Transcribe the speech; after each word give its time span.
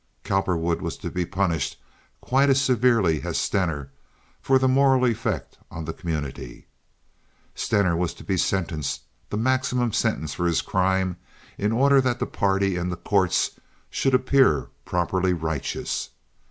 Cowperwood 0.23 0.81
was 0.81 0.97
to 0.97 1.11
be 1.11 1.27
punished 1.27 1.79
quite 2.21 2.49
as 2.49 2.59
severely 2.59 3.21
as 3.21 3.37
Stener 3.37 3.91
for 4.41 4.57
the 4.57 4.67
moral 4.67 5.05
effect 5.05 5.59
on 5.69 5.85
the 5.85 5.93
community. 5.93 6.65
Stener 7.53 7.95
was 7.95 8.15
to 8.15 8.23
be 8.23 8.35
sentenced 8.35 9.03
the 9.29 9.37
maximum 9.37 9.93
sentence 9.93 10.33
for 10.33 10.47
his 10.47 10.63
crime 10.63 11.17
in 11.55 11.71
order 11.71 12.01
that 12.01 12.17
the 12.17 12.25
party 12.25 12.77
and 12.77 12.91
the 12.91 12.95
courts 12.97 13.59
should 13.91 14.15
appear 14.15 14.69
properly 14.85 15.33
righteous. 15.33 16.09